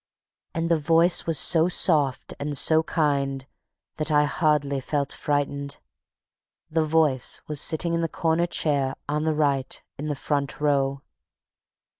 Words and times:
And 0.55 0.67
the 0.67 0.79
voice 0.79 1.27
was 1.27 1.37
so 1.37 1.67
soft 1.67 2.33
and 2.39 2.57
kind 2.87 3.45
that 3.97 4.11
I 4.11 4.25
hardly 4.25 4.79
felt 4.79 5.13
frightened. 5.13 5.77
THE 6.71 6.83
VOICE 6.83 7.43
WAS 7.47 7.61
SITTING 7.61 7.93
IN 7.93 8.01
THE 8.01 8.09
CORNER 8.09 8.47
CHAIR, 8.47 8.95
ON 9.07 9.25
THE 9.25 9.35
RIGHT, 9.35 9.83
IN 9.99 10.07
THE 10.07 10.15
FRONT 10.15 10.59
ROW." 10.59 11.03